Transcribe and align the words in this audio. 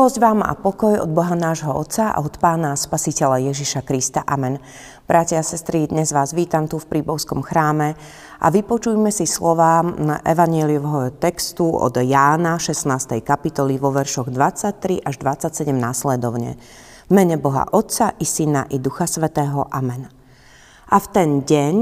Milosť 0.00 0.16
vám 0.16 0.40
a 0.40 0.56
pokoj 0.56 0.96
od 0.96 1.12
Boha 1.12 1.36
nášho 1.36 1.76
Otca 1.76 2.16
a 2.16 2.24
od 2.24 2.40
Pána 2.40 2.72
Spasiteľa 2.72 3.52
Ježiša 3.52 3.84
Krista. 3.84 4.24
Amen. 4.24 4.56
Bratia 5.04 5.36
a 5.36 5.44
sestry, 5.44 5.84
dnes 5.92 6.08
vás 6.16 6.32
vítam 6.32 6.64
tu 6.64 6.80
v 6.80 6.88
Príbovskom 6.88 7.44
chráme 7.44 7.92
a 8.40 8.48
vypočujme 8.48 9.12
si 9.12 9.28
slova 9.28 9.84
evanieliového 10.24 11.20
textu 11.20 11.68
od 11.68 12.00
Jána 12.00 12.56
16. 12.56 13.20
kapitoly 13.20 13.76
vo 13.76 13.92
veršoch 13.92 14.32
23 14.32 15.04
až 15.04 15.20
27 15.20 15.68
následovne. 15.68 16.56
V 17.04 17.12
mene 17.12 17.36
Boha 17.36 17.68
Otca 17.68 18.16
i 18.16 18.24
Syna 18.24 18.72
i 18.72 18.80
Ducha 18.80 19.04
Svetého. 19.04 19.68
Amen. 19.68 20.08
A 20.88 20.96
v 20.96 21.06
ten 21.12 21.44
deň 21.44 21.74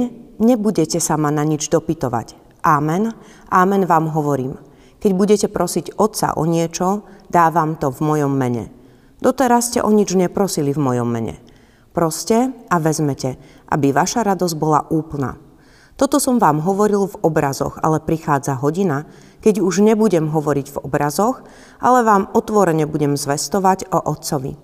nebudete 0.43 0.99
sa 0.99 1.15
ma 1.15 1.31
na 1.31 1.47
nič 1.47 1.71
dopytovať. 1.71 2.35
Amen. 2.67 3.15
Amen 3.47 3.87
vám 3.87 4.11
hovorím. 4.11 4.68
Keď 4.99 5.13
budete 5.15 5.47
prosiť 5.47 5.95
Otca 5.95 6.35
o 6.35 6.43
niečo, 6.43 7.07
dávam 7.31 7.79
to 7.79 7.95
v 7.95 8.01
mojom 8.03 8.35
mene. 8.35 8.75
Doteraz 9.23 9.71
ste 9.71 9.83
o 9.83 9.91
nič 9.95 10.15
neprosili 10.19 10.75
v 10.75 10.83
mojom 10.83 11.07
mene. 11.07 11.39
Proste 11.95 12.51
a 12.71 12.77
vezmete, 12.83 13.39
aby 13.71 13.95
vaša 13.95 14.27
radosť 14.27 14.55
bola 14.59 14.87
úplná. 14.91 15.39
Toto 15.99 16.23
som 16.23 16.39
vám 16.39 16.63
hovoril 16.63 17.11
v 17.11 17.19
obrazoch, 17.27 17.79
ale 17.83 17.99
prichádza 17.99 18.55
hodina, 18.59 19.07
keď 19.43 19.63
už 19.63 19.83
nebudem 19.83 20.31
hovoriť 20.31 20.67
v 20.71 20.81
obrazoch, 20.87 21.43
ale 21.83 22.07
vám 22.07 22.31
otvorene 22.35 22.87
budem 22.87 23.19
zvestovať 23.19 23.91
o 23.91 23.99
Otcovi. 23.99 24.55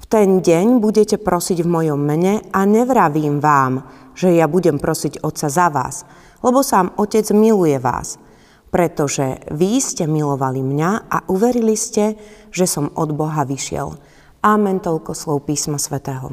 V 0.00 0.04
ten 0.08 0.40
deň 0.40 0.80
budete 0.80 1.20
prosiť 1.20 1.60
v 1.60 1.68
mojom 1.68 2.00
mene 2.00 2.40
a 2.56 2.64
nevravím 2.64 3.36
vám, 3.40 3.84
že 4.16 4.32
ja 4.32 4.48
budem 4.48 4.80
prosiť 4.80 5.20
Otca 5.20 5.52
za 5.52 5.68
vás, 5.68 6.08
lebo 6.40 6.64
sám 6.64 6.92
Otec 6.96 7.24
miluje 7.32 7.80
vás– 7.80 8.16
pretože 8.70 9.42
vy 9.50 9.82
ste 9.82 10.06
milovali 10.06 10.62
mňa 10.62 10.90
a 11.10 11.18
uverili 11.26 11.74
ste, 11.74 12.14
že 12.54 12.70
som 12.70 12.90
od 12.94 13.10
Boha 13.14 13.42
vyšiel. 13.42 13.98
Amen, 14.40 14.78
toľko 14.80 15.12
slov 15.12 15.44
písma 15.44 15.76
svätého. 15.76 16.32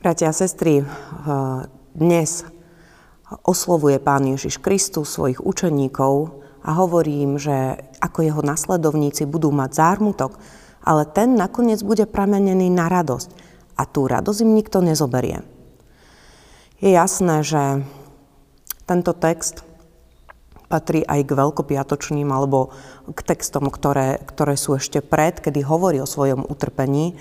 Bratia 0.00 0.32
a 0.32 0.36
sestry, 0.36 0.82
eh, 0.82 0.86
dnes 1.94 2.44
oslovuje 3.44 3.96
Pán 4.00 4.28
Ježiš 4.28 4.60
Kristus 4.60 5.14
svojich 5.14 5.40
učeníkov 5.40 6.42
a 6.64 6.70
hovorí 6.76 7.24
im, 7.24 7.40
že 7.40 7.80
ako 8.00 8.20
jeho 8.24 8.42
nasledovníci 8.44 9.24
budú 9.28 9.52
mať 9.52 9.70
zármutok, 9.72 10.36
ale 10.84 11.08
ten 11.08 11.36
nakoniec 11.36 11.80
bude 11.80 12.04
pramenený 12.04 12.68
na 12.68 12.88
radosť. 12.92 13.28
A 13.74 13.88
tú 13.88 14.06
radosť 14.06 14.44
im 14.44 14.52
nikto 14.54 14.84
nezoberie. 14.84 15.42
Je 16.78 16.92
jasné, 16.92 17.40
že 17.40 17.82
tento 18.84 19.16
text 19.16 19.64
patrí 20.68 21.04
aj 21.04 21.20
k 21.28 21.36
veľkopiatočným 21.36 22.28
alebo 22.32 22.72
k 23.12 23.20
textom, 23.20 23.68
ktoré, 23.68 24.20
ktoré 24.24 24.56
sú 24.56 24.80
ešte 24.80 25.04
pred, 25.04 25.38
kedy 25.38 25.60
hovorí 25.62 26.00
o 26.00 26.08
svojom 26.08 26.44
utrpení 26.48 27.14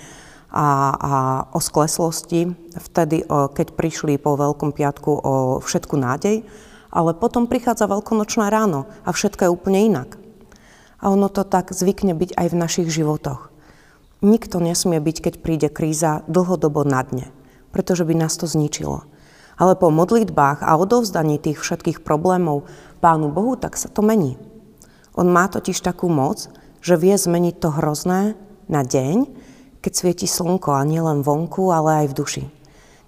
a, 0.53 0.93
a 0.93 1.13
o 1.51 1.59
skleslosti, 1.59 2.53
vtedy, 2.77 3.25
keď 3.27 3.67
prišli 3.73 4.21
po 4.21 4.37
Veľkom 4.37 4.71
piatku 4.71 5.11
o 5.11 5.33
všetku 5.59 5.97
nádej, 5.97 6.45
ale 6.93 7.17
potom 7.17 7.49
prichádza 7.49 7.89
veľkonočná 7.89 8.53
ráno 8.53 8.85
a 9.01 9.09
všetko 9.09 9.49
je 9.49 9.53
úplne 9.53 9.79
inak. 9.81 10.21
A 11.01 11.09
ono 11.09 11.27
to 11.27 11.41
tak 11.43 11.73
zvykne 11.73 12.13
byť 12.13 12.37
aj 12.37 12.47
v 12.53 12.59
našich 12.59 12.87
životoch. 12.87 13.49
Nikto 14.23 14.63
nesmie 14.63 15.03
byť, 15.03 15.17
keď 15.19 15.33
príde 15.43 15.67
kríza, 15.67 16.23
dlhodobo 16.31 16.87
na 16.87 17.03
dne, 17.03 17.27
pretože 17.75 18.07
by 18.07 18.15
nás 18.15 18.39
to 18.39 18.47
zničilo. 18.47 19.03
Ale 19.57 19.77
po 19.77 19.93
modlitbách 19.93 20.65
a 20.65 20.77
odovzdaní 20.77 21.37
tých 21.37 21.61
všetkých 21.61 22.01
problémov 22.01 22.65
Pánu 23.03 23.29
Bohu, 23.29 23.59
tak 23.59 23.77
sa 23.77 23.91
to 23.91 24.01
mení. 24.01 24.39
On 25.13 25.29
má 25.29 25.45
totiž 25.45 25.83
takú 25.85 26.09
moc, 26.09 26.49
že 26.81 26.97
vie 26.97 27.13
zmeniť 27.13 27.55
to 27.61 27.69
hrozné 27.69 28.33
na 28.65 28.81
deň, 28.81 29.29
keď 29.83 29.91
svieti 29.93 30.27
slnko 30.27 30.73
a 30.73 30.87
nie 30.87 30.99
len 31.03 31.21
vonku, 31.21 31.69
ale 31.69 32.05
aj 32.05 32.07
v 32.11 32.17
duši. 32.17 32.43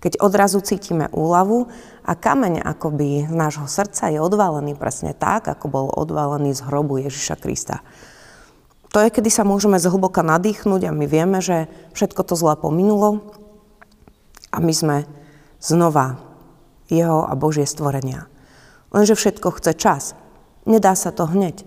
Keď 0.03 0.21
odrazu 0.21 0.61
cítime 0.61 1.09
úlavu 1.09 1.65
a 2.05 2.13
kameň 2.13 2.61
akoby 2.61 3.25
z 3.25 3.33
nášho 3.33 3.65
srdca 3.65 4.13
je 4.13 4.21
odvalený 4.21 4.77
presne 4.77 5.17
tak, 5.17 5.49
ako 5.49 5.65
bol 5.65 5.85
odvalený 5.89 6.53
z 6.53 6.61
hrobu 6.61 7.01
Ježiša 7.01 7.41
Krista. 7.41 7.81
To 8.93 9.01
je, 9.01 9.09
kedy 9.09 9.27
sa 9.33 9.43
môžeme 9.43 9.81
zhlboka 9.81 10.21
nadýchnuť 10.21 10.87
a 10.87 10.95
my 10.95 11.05
vieme, 11.09 11.41
že 11.41 11.67
všetko 11.97 12.21
to 12.21 12.37
zlé 12.37 12.53
pominulo 12.55 13.27
a 14.53 14.61
my 14.61 14.71
sme 14.71 14.97
znova 15.57 16.21
jeho 16.89 17.25
a 17.25 17.33
Božie 17.33 17.65
stvorenia. 17.65 18.29
Lenže 18.93 19.17
všetko 19.17 19.59
chce 19.59 19.71
čas. 19.75 20.03
Nedá 20.65 20.93
sa 20.93 21.11
to 21.11 21.27
hneď. 21.27 21.65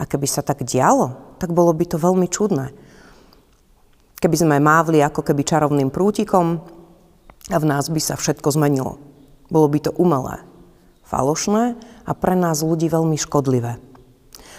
A 0.00 0.08
keby 0.08 0.24
sa 0.24 0.40
tak 0.40 0.64
dialo, 0.64 1.36
tak 1.36 1.52
bolo 1.52 1.76
by 1.76 1.84
to 1.84 2.00
veľmi 2.00 2.24
čudné. 2.28 2.72
Keby 4.20 4.36
sme 4.36 4.56
mávli 4.60 5.00
ako 5.00 5.24
keby 5.24 5.42
čarovným 5.44 5.88
prútikom 5.88 6.60
a 7.48 7.56
v 7.56 7.68
nás 7.68 7.88
by 7.88 8.00
sa 8.00 8.14
všetko 8.16 8.52
zmenilo. 8.52 9.00
Bolo 9.48 9.66
by 9.68 9.78
to 9.88 9.92
umelé, 9.96 10.44
falošné 11.04 11.74
a 12.06 12.12
pre 12.12 12.36
nás 12.36 12.60
ľudí 12.62 12.86
veľmi 12.86 13.16
škodlivé. 13.16 13.80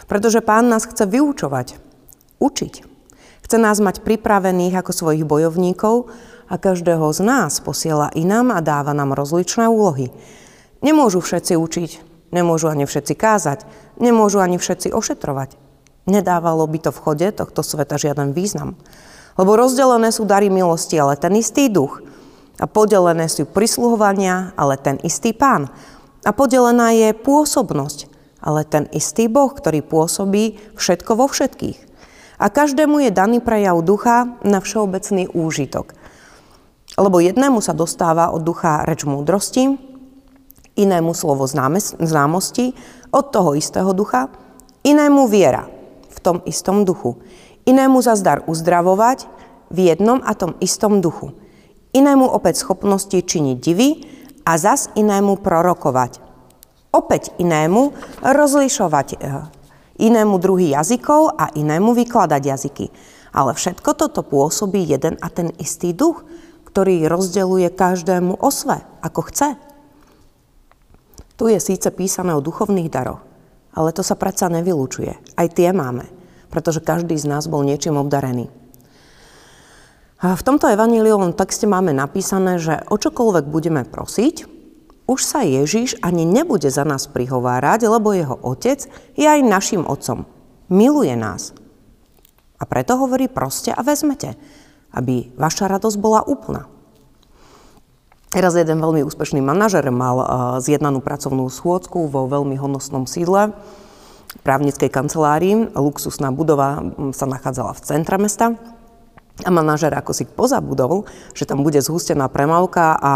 Pretože 0.09 0.43
pán 0.43 0.67
nás 0.67 0.83
chce 0.83 1.07
vyučovať, 1.07 1.77
učiť. 2.41 2.90
Chce 3.51 3.59
nás 3.59 3.83
mať 3.83 3.99
pripravených 4.07 4.79
ako 4.79 4.95
svojich 4.95 5.27
bojovníkov 5.27 6.07
a 6.47 6.55
každého 6.55 7.03
z 7.11 7.19
nás 7.19 7.59
posiela 7.59 8.07
inám 8.15 8.47
a 8.55 8.63
dáva 8.63 8.95
nám 8.95 9.11
rozličné 9.11 9.67
úlohy. 9.67 10.07
Nemôžu 10.79 11.19
všetci 11.19 11.59
učiť, 11.59 11.91
nemôžu 12.31 12.71
ani 12.71 12.87
všetci 12.87 13.11
kázať, 13.11 13.67
nemôžu 13.99 14.39
ani 14.39 14.55
všetci 14.55 14.95
ošetrovať. 14.95 15.59
Nedávalo 16.07 16.63
by 16.63 16.79
to 16.79 16.95
v 16.95 17.01
chode 17.03 17.27
tohto 17.35 17.59
sveta 17.59 17.99
žiaden 17.99 18.31
význam. 18.31 18.79
Lebo 19.35 19.59
rozdelené 19.59 20.15
sú 20.15 20.23
dary 20.23 20.47
milosti, 20.47 20.95
ale 20.95 21.19
ten 21.19 21.35
istý 21.35 21.67
duch. 21.67 21.99
A 22.55 22.71
podelené 22.71 23.27
sú 23.27 23.43
prisluhovania, 23.51 24.55
ale 24.55 24.79
ten 24.79 24.95
istý 25.03 25.35
pán. 25.35 25.67
A 26.23 26.31
podelená 26.31 26.95
je 26.95 27.11
pôsobnosť, 27.11 28.07
ale 28.39 28.63
ten 28.63 28.87
istý 28.95 29.27
Boh, 29.27 29.51
ktorý 29.51 29.83
pôsobí 29.83 30.55
všetko 30.79 31.19
vo 31.19 31.27
všetkých. 31.27 31.90
A 32.41 32.49
každému 32.49 33.05
je 33.05 33.13
daný 33.13 33.37
prejav 33.37 33.77
ducha 33.85 34.33
na 34.41 34.57
všeobecný 34.57 35.29
úžitok. 35.29 35.93
Lebo 36.97 37.21
jednému 37.21 37.61
sa 37.61 37.77
dostáva 37.77 38.33
od 38.33 38.41
ducha 38.41 38.81
reč 38.89 39.05
múdrosti, 39.05 39.77
inému 40.73 41.13
slovo 41.13 41.45
známosti 42.01 42.73
od 43.13 43.25
toho 43.29 43.53
istého 43.53 43.93
ducha, 43.93 44.33
inému 44.81 45.29
viera 45.29 45.69
v 46.09 46.17
tom 46.17 46.41
istom 46.49 46.81
duchu, 46.81 47.21
inému 47.69 48.01
zas 48.01 48.25
dar 48.25 48.41
uzdravovať 48.49 49.29
v 49.69 49.93
jednom 49.93 50.17
a 50.25 50.33
tom 50.33 50.57
istom 50.57 50.97
duchu, 50.97 51.37
inému 51.93 52.25
opäť 52.25 52.65
schopnosti 52.65 53.15
činiť 53.21 53.57
divy 53.61 53.89
a 54.49 54.57
zas 54.57 54.89
inému 54.97 55.37
prorokovať. 55.45 56.17
Opäť 56.91 57.37
inému 57.37 57.93
rozlišovať 58.25 59.07
eh, 59.15 59.60
inému 60.01 60.41
druhý 60.41 60.73
jazykov 60.73 61.37
a 61.37 61.53
inému 61.53 61.93
vykladať 61.93 62.41
jazyky. 62.41 62.85
Ale 63.31 63.53
všetko 63.53 63.95
toto 63.95 64.25
pôsobí 64.25 64.83
jeden 64.83 65.15
a 65.21 65.29
ten 65.29 65.53
istý 65.61 65.93
duch, 65.93 66.25
ktorý 66.67 67.07
rozdeluje 67.07 67.69
každému 67.71 68.41
osve, 68.41 68.81
ako 69.05 69.21
chce. 69.29 69.49
Tu 71.39 71.53
je 71.53 71.59
síce 71.61 71.87
písané 71.93 72.35
o 72.35 72.43
duchovných 72.43 72.91
daroch, 72.91 73.23
ale 73.71 73.95
to 73.95 74.03
sa 74.03 74.19
predsa 74.19 74.51
nevylučuje. 74.51 75.37
Aj 75.37 75.47
tie 75.47 75.71
máme, 75.71 76.05
pretože 76.51 76.83
každý 76.83 77.15
z 77.15 77.25
nás 77.25 77.47
bol 77.47 77.63
niečím 77.63 77.95
obdarený. 77.95 78.51
A 80.21 80.37
v 80.37 80.45
tomto 80.45 80.69
evaníliovom 80.69 81.33
texte 81.33 81.65
máme 81.65 81.97
napísané, 81.97 82.61
že 82.61 82.85
o 82.93 82.95
čokoľvek 82.99 83.45
budeme 83.49 83.81
prosiť, 83.81 84.60
už 85.09 85.19
sa 85.21 85.41
Ježiš 85.41 85.97
ani 85.99 86.23
nebude 86.23 86.69
za 86.69 86.85
nás 86.85 87.09
prihovárať, 87.09 87.89
lebo 87.89 88.13
jeho 88.15 88.37
otec 88.41 88.85
je 89.17 89.27
aj 89.27 89.41
našim 89.43 89.83
otcom. 89.83 90.25
Miluje 90.71 91.13
nás. 91.17 91.51
A 92.61 92.63
preto 92.69 92.95
hovorí 92.95 93.25
proste 93.25 93.73
a 93.73 93.81
vezmete, 93.81 94.37
aby 94.93 95.33
vaša 95.35 95.67
radosť 95.67 95.97
bola 95.97 96.21
úplná. 96.23 96.69
Raz 98.31 98.55
jeden 98.55 98.79
veľmi 98.79 99.03
úspešný 99.03 99.43
manažer 99.43 99.83
mal 99.91 100.15
uh, 100.15 100.27
zjednanú 100.63 101.03
pracovnú 101.03 101.51
schôdzku 101.51 102.07
vo 102.07 102.31
veľmi 102.31 102.55
honosnom 102.55 103.03
sídle 103.03 103.51
právnickej 104.39 104.87
kancelárii. 104.87 105.75
Luxusná 105.75 106.31
budova 106.31 106.79
sa 107.11 107.27
nachádzala 107.27 107.75
v 107.75 107.83
centre 107.83 108.15
mesta. 108.15 108.55
A 109.41 109.49
manažer 109.49 109.89
ako 109.95 110.11
si 110.13 110.27
pozabudol, 110.27 111.07
že 111.33 111.47
tam 111.47 111.65
bude 111.65 111.79
zhustená 111.81 112.29
premávka 112.29 112.93
a, 112.99 113.13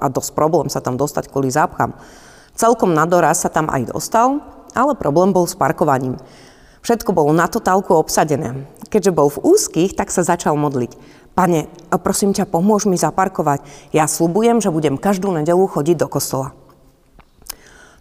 a 0.00 0.06
dosť 0.08 0.32
problém 0.32 0.66
sa 0.72 0.80
tam 0.80 0.96
dostať 0.96 1.28
kvôli 1.28 1.52
zápcham. 1.52 1.92
Celkom 2.56 2.96
na 2.96 3.04
doraz 3.04 3.44
sa 3.44 3.52
tam 3.52 3.68
aj 3.68 3.92
dostal, 3.92 4.40
ale 4.72 4.96
problém 4.96 5.36
bol 5.36 5.44
s 5.44 5.52
parkovaním. 5.52 6.16
Všetko 6.80 7.12
bolo 7.12 7.34
na 7.34 7.50
totálku 7.50 7.92
obsadené. 7.92 8.64
Keďže 8.88 9.12
bol 9.12 9.28
v 9.28 9.42
úzkých, 9.42 9.98
tak 9.98 10.14
sa 10.14 10.22
začal 10.22 10.54
modliť. 10.54 10.94
Pane, 11.36 11.68
prosím 12.00 12.32
ťa, 12.32 12.48
pomôž 12.48 12.88
mi 12.88 12.96
zaparkovať. 12.96 13.60
Ja 13.92 14.08
slubujem, 14.08 14.64
že 14.64 14.72
budem 14.72 14.96
každú 14.96 15.28
nedelu 15.34 15.68
chodiť 15.68 15.96
do 16.00 16.08
kostola. 16.08 16.56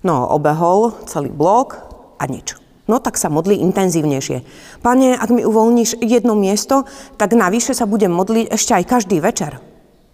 No, 0.05 0.23
obehol 0.29 0.95
celý 1.09 1.33
blok 1.33 1.81
a 2.21 2.29
nič. 2.29 2.64
No 2.85 3.01
tak 3.01 3.17
sa 3.17 3.33
modli 3.33 3.57
intenzívnejšie. 3.65 4.45
Pane, 4.85 5.17
ak 5.17 5.29
mi 5.33 5.41
uvoľníš 5.41 6.05
jedno 6.05 6.37
miesto, 6.37 6.85
tak 7.17 7.33
navyše 7.33 7.73
sa 7.73 7.89
budem 7.89 8.13
modliť 8.13 8.53
ešte 8.53 8.77
aj 8.77 8.83
každý 8.85 9.17
večer. 9.17 9.57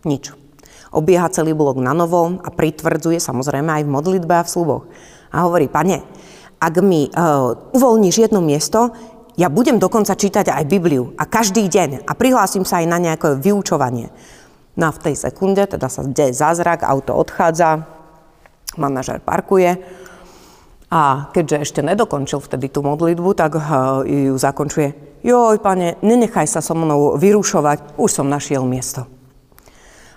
Nič. 0.08 0.32
Obieha 0.92 1.28
celý 1.32 1.52
blok 1.52 1.80
na 1.80 1.92
novo 1.92 2.40
a 2.40 2.50
pritvrdzuje 2.52 3.20
samozrejme 3.20 3.68
aj 3.80 3.84
v 3.88 3.94
modlitbe 3.96 4.34
a 4.40 4.44
v 4.48 4.52
sluboch. 4.52 4.84
A 5.36 5.48
hovorí, 5.48 5.68
pane, 5.68 6.04
ak 6.60 6.76
mi 6.80 7.08
uh, 7.12 7.76
uvoľníš 7.76 8.28
jedno 8.28 8.40
miesto, 8.40 8.92
ja 9.40 9.48
budem 9.48 9.80
dokonca 9.80 10.16
čítať 10.16 10.52
aj 10.52 10.68
Bibliu 10.68 11.16
a 11.16 11.24
každý 11.28 11.68
deň 11.68 12.08
a 12.08 12.12
prihlásim 12.16 12.68
sa 12.68 12.84
aj 12.84 12.88
na 12.88 13.00
nejaké 13.00 13.36
vyučovanie. 13.40 14.12
No 14.76 14.92
a 14.92 14.96
v 14.96 15.12
tej 15.12 15.16
sekunde 15.20 15.64
teda 15.68 15.88
sa 15.92 16.04
deje 16.04 16.36
zázrak, 16.36 16.88
auto 16.88 17.16
odchádza, 17.16 17.84
manažer 18.80 19.20
parkuje 19.20 19.80
a 20.92 21.32
keďže 21.32 21.58
ešte 21.64 21.80
nedokončil 21.80 22.44
vtedy 22.44 22.68
tú 22.68 22.84
modlitbu, 22.84 23.32
tak 23.32 23.56
ju 24.04 24.36
zakončuje. 24.36 24.92
Joj, 25.24 25.64
pane, 25.64 25.96
nenechaj 26.04 26.52
sa 26.52 26.60
so 26.60 26.76
mnou 26.76 27.16
vyrušovať, 27.16 27.96
už 27.96 28.10
som 28.12 28.28
našiel 28.28 28.68
miesto. 28.68 29.08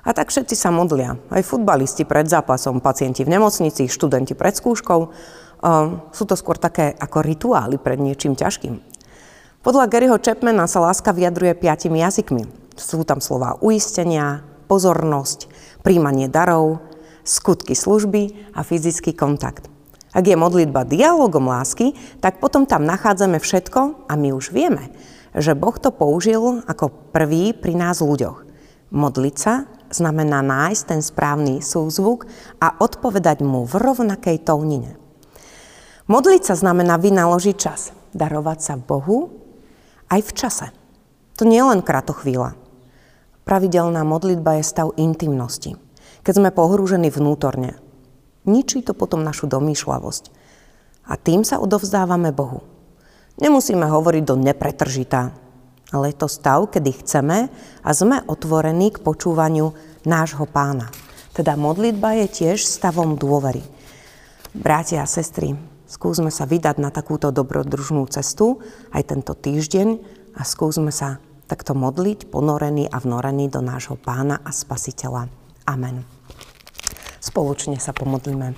A 0.04 0.12
tak 0.12 0.34
všetci 0.34 0.52
sa 0.52 0.74
modlia. 0.74 1.16
Aj 1.30 1.40
futbalisti 1.40 2.02
pred 2.04 2.26
zápasom, 2.28 2.82
pacienti 2.82 3.24
v 3.24 3.32
nemocnici, 3.38 3.88
študenti 3.88 4.36
pred 4.36 4.52
skúškou. 4.52 5.00
Sú 6.12 6.24
to 6.28 6.34
skôr 6.36 6.60
také 6.60 6.92
ako 6.92 7.24
rituály 7.24 7.80
pred 7.80 7.96
niečím 7.96 8.36
ťažkým. 8.36 8.82
Podľa 9.64 9.88
Garyho 9.88 10.20
Chapmana 10.20 10.68
sa 10.68 10.84
láska 10.84 11.14
vyjadruje 11.16 11.56
piatimi 11.56 12.04
jazykmi. 12.04 12.44
Sú 12.76 13.00
tam 13.08 13.24
slova 13.24 13.56
uistenia, 13.64 14.44
pozornosť, 14.68 15.48
príjmanie 15.80 16.28
darov, 16.28 16.84
skutky 17.24 17.72
služby 17.72 18.52
a 18.52 18.60
fyzický 18.60 19.16
kontakt. 19.16 19.72
Ak 20.14 20.24
je 20.30 20.38
modlitba 20.38 20.86
dialogom 20.86 21.50
lásky, 21.50 21.98
tak 22.22 22.38
potom 22.38 22.64
tam 22.70 22.86
nachádzame 22.86 23.42
všetko 23.42 24.06
a 24.06 24.12
my 24.14 24.30
už 24.30 24.54
vieme, 24.54 24.94
že 25.34 25.58
Boh 25.58 25.74
to 25.74 25.90
použil 25.90 26.62
ako 26.70 26.94
prvý 27.10 27.50
pri 27.50 27.74
nás 27.74 27.98
ľuďoch. 27.98 28.46
Modliť 28.94 29.36
sa 29.36 29.66
znamená 29.90 30.38
nájsť 30.38 30.82
ten 30.86 31.02
správny 31.02 31.58
súzvuk 31.58 32.30
a 32.62 32.78
odpovedať 32.78 33.42
mu 33.42 33.66
v 33.66 33.74
rovnakej 33.74 34.46
tónine. 34.46 34.94
Modliť 36.06 36.42
sa 36.46 36.54
znamená 36.54 36.94
vynaložiť 36.94 37.56
čas, 37.58 37.90
darovať 38.14 38.58
sa 38.62 38.74
Bohu 38.78 39.34
aj 40.14 40.20
v 40.22 40.32
čase. 40.36 40.66
To 41.40 41.42
nie 41.42 41.58
je 41.58 41.66
len 41.66 41.82
kratochvíľa. 41.82 42.54
Pravidelná 43.42 44.06
modlitba 44.06 44.62
je 44.62 44.64
stav 44.64 44.94
intimnosti, 44.94 45.74
keď 46.22 46.34
sme 46.38 46.50
pohrúžení 46.54 47.10
vnútorne, 47.10 47.82
Ničí 48.44 48.84
to 48.84 48.92
potom 48.92 49.24
našu 49.24 49.48
domýšľavosť. 49.48 50.24
A 51.08 51.16
tým 51.20 51.44
sa 51.44 51.60
odovzdávame 51.60 52.32
Bohu. 52.32 52.64
Nemusíme 53.40 53.84
hovoriť 53.84 54.22
do 54.24 54.36
nepretržitá, 54.38 55.34
ale 55.90 56.14
je 56.14 56.16
to 56.16 56.28
stav, 56.30 56.70
kedy 56.70 57.02
chceme 57.02 57.50
a 57.82 57.90
sme 57.90 58.22
otvorení 58.24 58.94
k 58.94 59.02
počúvaniu 59.02 59.74
nášho 60.06 60.46
pána. 60.46 60.88
Teda 61.34 61.58
modlitba 61.58 62.14
je 62.24 62.26
tiež 62.30 62.62
stavom 62.62 63.18
dôvery. 63.18 63.64
Brátia 64.54 65.02
a 65.02 65.10
sestry, 65.10 65.58
skúsme 65.90 66.30
sa 66.30 66.46
vydať 66.46 66.78
na 66.78 66.94
takúto 66.94 67.34
dobrodružnú 67.34 68.06
cestu 68.06 68.62
aj 68.94 69.02
tento 69.10 69.34
týždeň 69.34 69.98
a 70.38 70.46
skúsme 70.46 70.94
sa 70.94 71.18
takto 71.50 71.74
modliť, 71.74 72.30
ponorení 72.30 72.86
a 72.86 73.02
vnorení 73.02 73.50
do 73.50 73.58
nášho 73.58 73.98
pána 73.98 74.38
a 74.46 74.54
spasiteľa. 74.54 75.26
Amen. 75.66 76.23
Spoločne 77.34 77.82
sa 77.82 77.90
pomodlíme. 77.90 78.54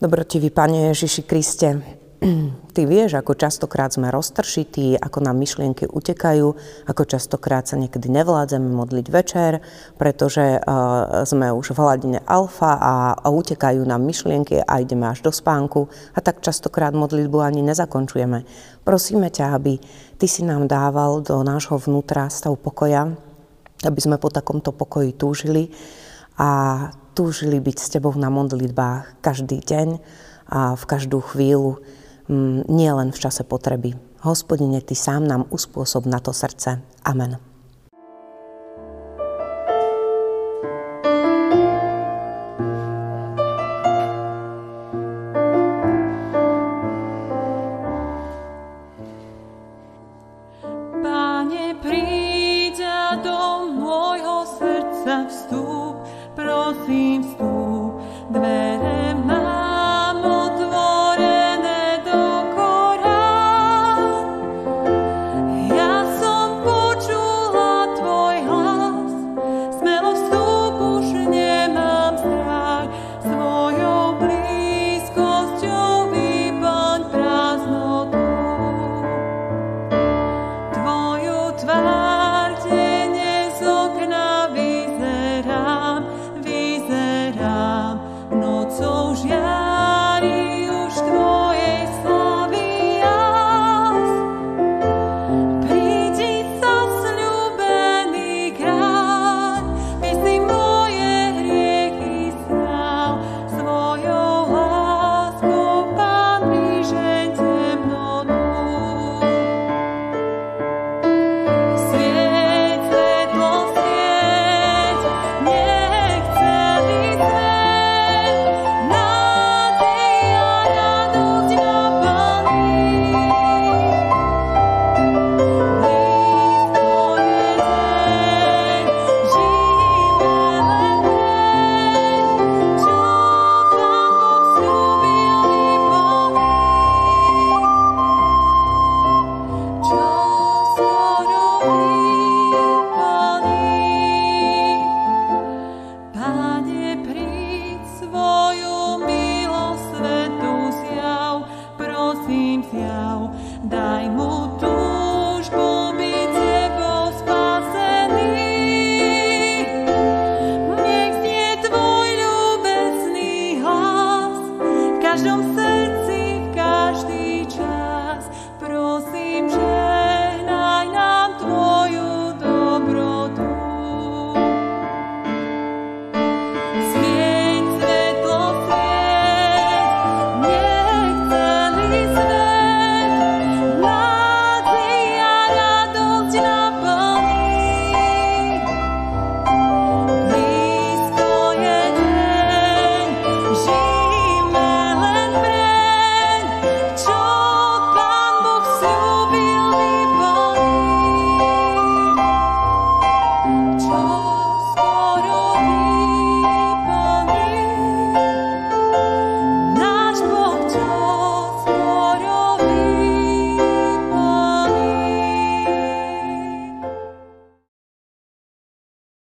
Dobrotivý 0.00 0.48
Pane 0.48 0.88
Ježiši 0.88 1.28
Kriste, 1.28 1.76
Ty 2.72 2.82
vieš, 2.88 3.20
ako 3.20 3.36
častokrát 3.36 3.92
sme 3.92 4.08
roztršití, 4.08 4.96
ako 4.96 5.28
nám 5.28 5.36
myšlienky 5.36 5.84
utekajú, 5.92 6.48
ako 6.88 7.02
častokrát 7.04 7.68
sa 7.68 7.76
niekedy 7.76 8.08
nevládzeme 8.08 8.72
modliť 8.72 9.06
večer, 9.12 9.60
pretože 10.00 10.56
uh, 10.56 11.20
sme 11.28 11.52
už 11.52 11.76
v 11.76 11.84
hladine 11.84 12.24
alfa 12.24 12.80
a, 12.80 13.12
a 13.12 13.26
utekajú 13.28 13.84
nám 13.84 14.08
myšlienky 14.08 14.64
a 14.64 14.80
ideme 14.80 15.04
až 15.04 15.20
do 15.20 15.28
spánku 15.28 15.84
a 16.16 16.24
tak 16.24 16.40
častokrát 16.40 16.96
modlitbu 16.96 17.44
ani 17.44 17.60
nezakončujeme. 17.60 18.48
Prosíme 18.88 19.28
ťa, 19.28 19.52
aby 19.52 19.76
Ty 20.16 20.24
si 20.24 20.48
nám 20.48 20.64
dával 20.64 21.20
do 21.20 21.44
nášho 21.44 21.76
vnútra 21.76 22.32
stav 22.32 22.56
pokoja, 22.56 23.12
aby 23.84 24.00
sme 24.00 24.16
po 24.16 24.32
takomto 24.32 24.72
pokoji 24.72 25.12
túžili 25.12 25.68
a 26.40 26.88
túžili 27.18 27.58
byť 27.58 27.76
s 27.82 27.90
Tebou 27.90 28.14
na 28.14 28.30
modlitbách 28.30 29.18
každý 29.18 29.58
deň 29.58 29.98
a 30.46 30.78
v 30.78 30.84
každú 30.86 31.18
chvíľu, 31.18 31.82
mm, 32.30 32.70
nie 32.70 32.90
len 32.94 33.10
v 33.10 33.18
čase 33.18 33.42
potreby. 33.42 33.98
Hospodine, 34.22 34.78
Ty 34.78 34.94
sám 34.94 35.26
nám 35.26 35.50
uspôsob 35.50 36.06
na 36.06 36.22
to 36.22 36.30
srdce. 36.30 36.78
Amen. 37.02 37.47
seems 56.98 57.47